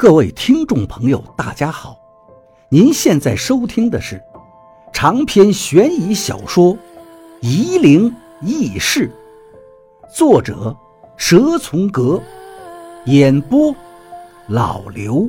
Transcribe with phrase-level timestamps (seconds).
[0.00, 1.94] 各位听众朋友，大家好！
[2.70, 4.18] 您现在收听的是
[4.94, 6.74] 长篇悬疑小说
[7.42, 8.10] 《夷陵
[8.40, 9.12] 轶事》，
[10.16, 10.74] 作者
[11.18, 12.18] 蛇从阁，
[13.04, 13.76] 演播
[14.48, 15.28] 老刘。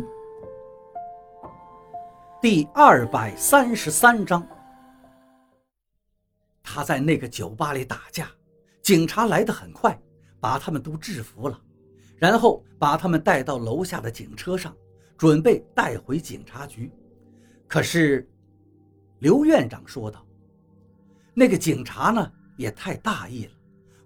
[2.42, 4.42] 第二百三十三章，
[6.64, 8.26] 他在那个酒吧里打架，
[8.82, 10.00] 警察来得很快，
[10.40, 11.60] 把他们都制服了。
[12.22, 14.72] 然后把他们带到楼下的警车上，
[15.18, 16.92] 准备带回警察局。
[17.68, 18.30] 可是，
[19.18, 20.24] 刘院长说道
[21.34, 23.52] ：“那个警察呢，也太大意了，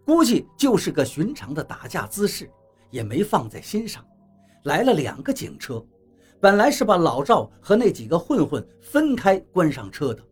[0.05, 2.49] 估计就是个寻常的打架姿势，
[2.89, 4.01] 也没放在心上。
[4.63, 5.85] 来了两个警车，
[6.39, 10.23] 本来是把老赵和那几个混混分开关上车的，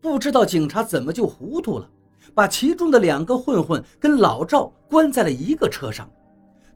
[0.00, 1.90] 不知道警察怎么就糊涂了，
[2.34, 6.10] 把其中的两个混混跟老赵关在了一个车上。”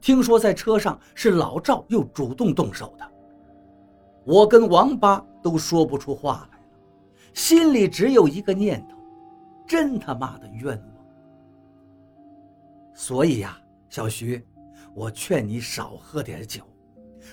[0.03, 3.09] 听说在车上是老赵又主动动手的，
[4.25, 6.63] 我跟王八都说不出话来了，
[7.33, 8.97] 心里只有一个念头：
[9.65, 11.05] 真他妈的冤枉！
[12.93, 14.45] 所以呀，小徐，
[14.93, 16.63] 我劝你少喝点酒，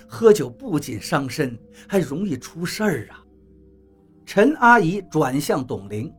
[0.07, 3.19] 喝酒不仅伤身，还容易出事儿啊。
[4.25, 6.09] 陈阿姨转向董玲：“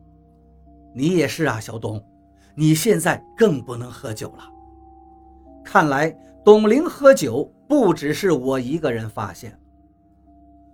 [0.93, 1.99] 你也是啊，小董，
[2.55, 4.52] 你现在更不能喝酒了。
[5.63, 9.57] 看来。”董玲喝酒不只是我一个人发现。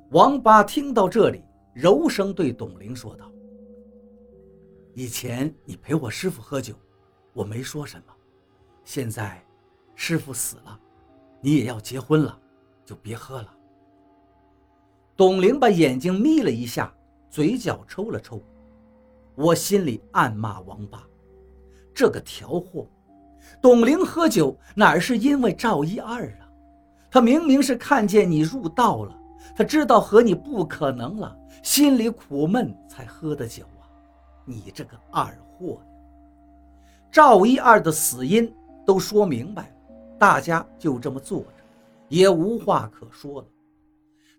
[0.10, 1.44] 王八听到这里，
[1.76, 3.32] 柔声对董玲说道
[4.96, 6.74] ：“以前你陪我师傅喝酒，
[7.34, 8.14] 我没说什么。
[8.84, 9.46] 现在，
[9.94, 10.80] 师傅死了，
[11.40, 12.36] 你也要结婚了，
[12.84, 13.56] 就别喝了。”
[15.16, 16.92] 董玲把眼睛眯了一下，
[17.30, 18.42] 嘴角抽了抽，
[19.36, 21.08] 我心里暗骂王八
[21.94, 22.88] ：“这个条货！”
[23.62, 26.48] 董玲喝酒哪是因为赵一二啊？
[27.12, 29.16] 他明明是看见你入道了，
[29.56, 33.84] 他知道和你不可能了，心里苦闷才喝的酒啊！
[34.46, 35.82] 你这个二货！
[37.12, 38.54] 赵一二的死因
[38.86, 41.64] 都说明白了，大家就这么坐着，
[42.08, 43.48] 也无话可说了。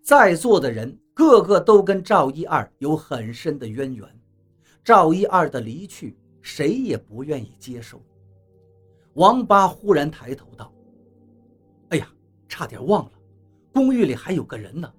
[0.01, 4.07] 在座的人个个都跟赵一二有很深的渊源，
[4.83, 8.01] 赵一二的离去，谁也不愿意接受。
[9.15, 10.71] 王八忽然抬头道
[11.89, 12.07] ：“哎呀，
[12.47, 13.11] 差点忘了，
[13.73, 14.91] 公寓里还有个人呢。”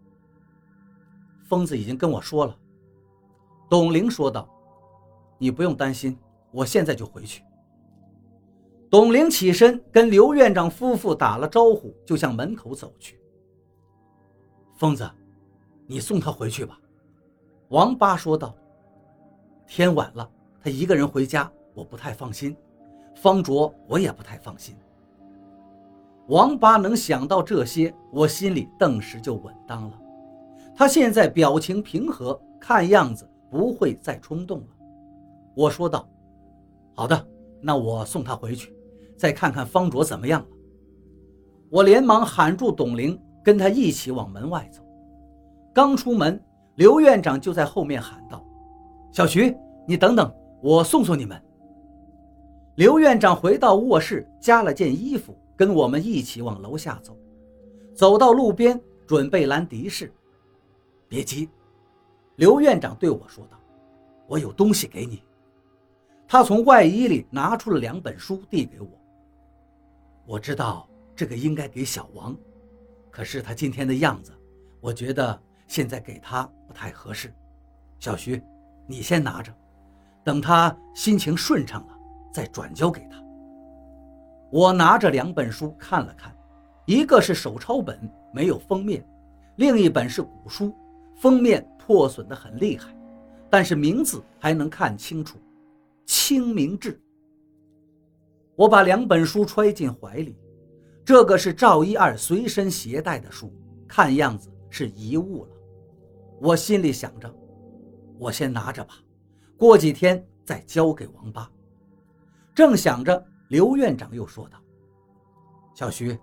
[1.48, 2.58] 疯子已经跟我说了。
[3.70, 4.48] 董玲说道
[5.38, 6.18] ：“你不用担心，
[6.50, 7.42] 我现在就回去。”
[8.90, 13.18] 董玲起身跟刘院长夫妇打了招呼，就向门口走去。
[14.76, 15.10] 疯子，
[15.86, 16.78] 你送他回去吧。”
[17.68, 18.54] 王八说道。
[19.66, 20.30] “天晚了，
[20.60, 22.54] 他一个人回家，我不太放心。”
[23.14, 24.74] 方卓，我也不太放心。
[26.28, 29.98] 王八能想到这些，我心里顿时就稳当了。
[30.74, 34.66] 他现在表情平和，看样子不会再冲动了。
[35.54, 36.08] 我说道
[36.94, 37.26] ：“好的，
[37.60, 38.74] 那我送他回去，
[39.16, 40.46] 再看看方卓怎么样了。”
[41.70, 44.82] 我连忙喊住董玲，跟他一起往门外走。
[45.74, 46.42] 刚出门，
[46.76, 48.42] 刘院长就在后面喊道
[49.12, 49.54] ：“小徐，
[49.86, 51.38] 你等等，我送送你们。”
[52.82, 57.16] 刘院长回到卧室，加了件衣服，跟我们一起往楼下走。
[57.94, 60.12] 走到路边，准备拦的士。
[61.06, 61.48] 别急，
[62.34, 63.56] 刘院长对我说道
[64.26, 65.22] ：“我有东西给你。”
[66.26, 68.88] 他从外衣里拿出了两本书，递给我。
[70.26, 72.36] 我知道这个应该给小王，
[73.12, 74.32] 可是他今天的样子，
[74.80, 77.32] 我觉得现在给他不太合适。
[78.00, 78.42] 小徐，
[78.88, 79.54] 你先拿着，
[80.24, 81.98] 等他心情顺畅了。
[82.32, 83.22] 再转交给他。
[84.50, 86.34] 我拿着两本书看了看，
[86.86, 87.98] 一个是手抄本，
[88.32, 89.00] 没有封面；
[89.56, 90.74] 另一本是古书，
[91.16, 92.94] 封面破损的很厉害，
[93.48, 95.38] 但是名字还能看清楚，
[96.04, 96.94] 《清明志》。
[98.56, 100.36] 我把两本书揣进怀里，
[101.04, 103.50] 这个是赵一二随身携带的书，
[103.88, 105.50] 看样子是遗物了。
[106.40, 107.34] 我心里想着，
[108.18, 108.94] 我先拿着吧，
[109.56, 111.50] 过几天再交给王八。
[112.54, 114.58] 正想着，刘院长又说道
[115.74, 116.18] ：“小徐，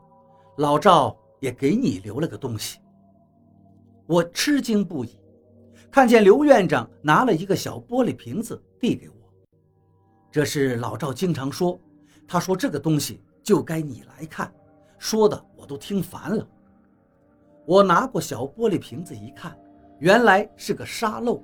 [0.57, 2.79] 老赵也给你留了个东西。”
[4.05, 5.17] 我吃惊不已，
[5.91, 9.15] 看见刘院长拿了一个小玻璃瓶子递给我，
[10.31, 11.79] 这是老赵经常说，
[12.27, 14.51] 他说这个东西就该你来看，
[14.97, 16.47] 说的我都听烦了。
[17.65, 19.55] 我拿过小玻璃瓶子一看，
[19.99, 21.43] 原来是个沙漏，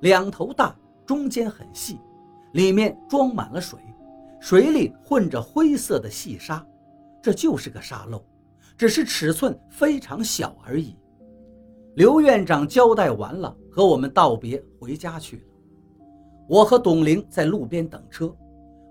[0.00, 2.00] 两头大，中间很细，
[2.52, 3.78] 里面装满了水。
[4.40, 6.64] 水里混着灰色的细沙，
[7.22, 8.24] 这就是个沙漏。
[8.76, 10.96] 只是尺寸非常小而已。
[11.96, 15.42] 刘院长交代完了，和我们道别，回家去了。
[16.48, 18.32] 我和董玲在路边等车，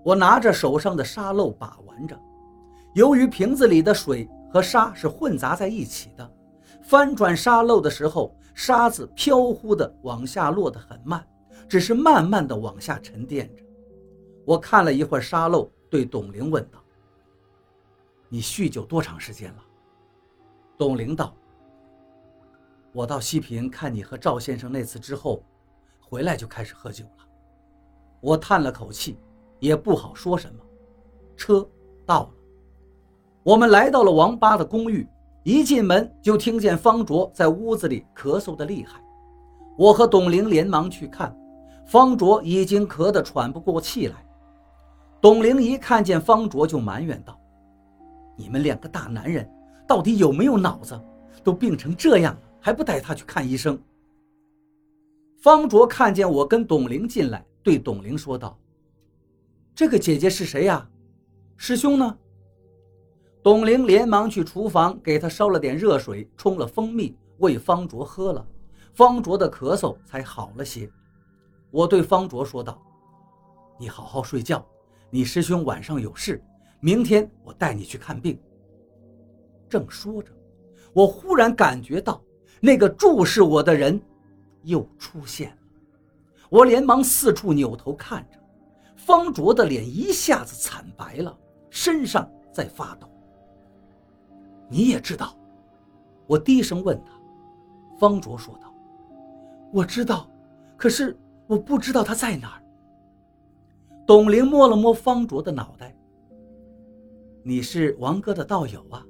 [0.04, 2.14] 我拿着手上的沙漏把玩着。
[2.94, 6.30] 由于瓶子里的水和沙是混杂在一起的，
[6.82, 11.26] 翻转沙漏的时候，沙子飘忽的往下落得很慢，
[11.66, 13.62] 只是慢慢的往下沉淀着。
[14.48, 16.82] 我看了一会儿沙漏，对董玲问道
[18.30, 19.62] ：“你酗酒多长时间了？”
[20.78, 21.34] 董玲道。
[22.94, 25.42] 我到西平看你和赵先生那次之后，
[26.00, 27.28] 回来就开始喝酒了。
[28.22, 29.18] 我叹了口气，
[29.58, 30.64] 也不好说什么。
[31.36, 31.68] 车
[32.06, 32.30] 到了，
[33.42, 35.06] 我们来到了王八的公寓。
[35.44, 38.98] 一进门就听见方卓在屋子里咳嗽的厉害。
[39.76, 41.38] 我和董玲连忙去看，
[41.84, 44.24] 方卓已经咳得喘不过气来。
[45.20, 47.38] 董玲一看见方卓就埋怨道
[48.36, 49.48] ：“你们两个大男人
[49.86, 50.98] 到底有没有脑子？
[51.42, 53.80] 都病成这样了！”还不带他去看医生。
[55.40, 58.58] 方卓看见我跟董玲进来，对董玲说道
[59.74, 60.88] ：“这个姐姐是谁呀？
[61.56, 62.18] 师兄呢？”
[63.42, 68.46] 董玲连忙去厨房给他烧了点热水，冲了蜂蜜喂方卓喝了，
[68.92, 70.90] 方卓的咳嗽才好了些。
[71.70, 72.82] 我对方卓说道
[73.78, 74.66] ：“你好好睡觉，
[75.10, 76.42] 你师兄晚上有事，
[76.80, 78.38] 明天我带你去看病。”
[79.68, 80.32] 正说着，
[80.92, 82.22] 我忽然感觉到。
[82.60, 84.00] 那个注视我的人
[84.64, 85.56] 又出现了，
[86.50, 88.38] 我连忙四处扭头看着，
[88.96, 91.38] 方卓的脸一下子惨白了，
[91.70, 93.08] 身上在发抖。
[94.68, 95.38] 你也知道？
[96.26, 97.12] 我低声问他。
[97.96, 98.74] 方卓说道
[99.72, 100.28] ：“我知道，
[100.76, 101.16] 可是
[101.46, 102.62] 我不知道他在哪儿。”
[104.08, 105.94] 董玲摸了摸方卓的脑袋
[107.44, 109.04] ：“你是王哥的道友啊，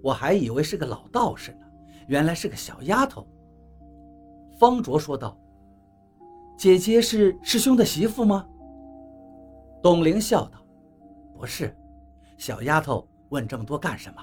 [0.00, 1.66] 我还以为是个老道士呢。”
[2.06, 3.26] 原来是个小丫头，
[4.56, 5.36] 方卓说道
[6.56, 8.48] ：“姐姐是师兄的媳妇吗？”
[9.82, 10.64] 董玲笑道
[11.36, 11.76] ：“不是，
[12.36, 14.22] 小丫头问这么多干什么？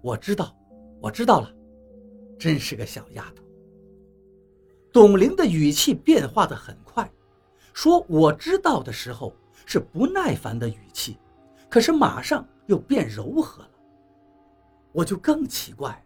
[0.00, 0.56] 我知道，
[1.02, 1.54] 我知道了，
[2.38, 3.44] 真是个小丫头。”
[4.90, 7.06] 董玲的语气变化的很快，
[7.78, 9.32] 说“我知道”的时候
[9.64, 11.16] 是不耐烦的语气，
[11.68, 13.70] 可是马上又变柔和了，
[14.90, 16.04] 我就更奇怪。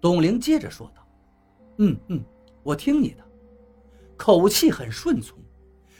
[0.00, 1.06] 董玲接着说道
[1.84, 2.24] ：“嗯嗯，
[2.62, 3.22] 我听你的，
[4.16, 5.36] 口气很顺从，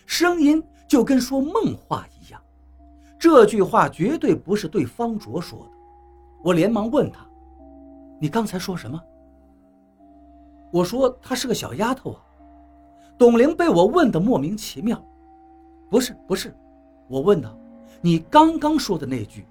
[0.06, 2.42] 声音就跟说梦话一样。
[3.18, 5.72] 这句话绝对不是对方卓说的。”
[6.42, 7.20] 我连忙问他
[8.18, 8.98] ：“你刚才说什么？”
[10.72, 12.24] 我说：“她是个小丫头啊。”
[13.20, 14.98] 董玲被我问得莫名其妙
[15.90, 16.56] ：“不是不是，
[17.06, 17.54] 我问他，
[18.00, 19.46] 你刚刚说的那句，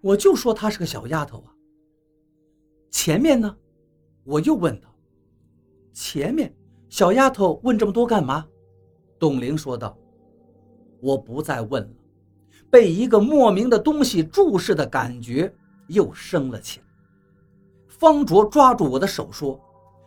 [0.00, 1.54] 我就说她是个小丫头啊。”
[2.90, 3.56] 前面呢？
[4.24, 4.92] 我又问道。
[5.92, 6.52] 前面，
[6.88, 8.44] 小丫头问这么多干嘛？
[9.16, 9.96] 董玲说道。
[11.00, 11.94] 我不再问了，
[12.68, 15.54] 被一个莫名的东西注视的感觉
[15.86, 16.86] 又升了起来。
[17.86, 19.60] 方卓抓住我的手说：“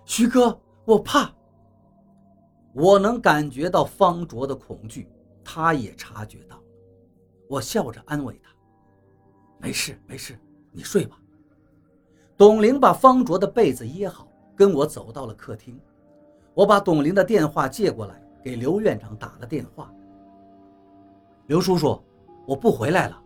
[0.03, 1.33] 徐哥，我怕。”
[2.79, 5.09] 我能感觉到方卓的恐惧，
[5.43, 6.61] 他也察觉到。
[7.49, 8.51] 我笑着安慰他
[9.57, 10.39] ：“没事，没事，
[10.71, 11.17] 你睡吧。”
[12.37, 15.75] 董玲把方卓的被子掖好，跟我走到了客厅。
[16.53, 19.91] 我把董玲的电话借过来，给刘院长打了电话。
[21.47, 21.99] 刘叔叔，
[22.45, 23.19] 我不回来了，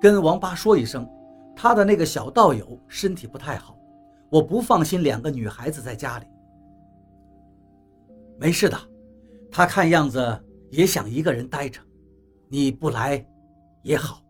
[0.00, 1.08] 跟王八说一声，
[1.54, 3.78] 他的那个小道友身体不太好，
[4.28, 6.26] 我不放心两个女孩子在家里。
[8.38, 8.78] 没事的，
[9.50, 11.80] 他看样子也想一个人待着，
[12.48, 13.26] 你不来
[13.82, 14.22] 也好。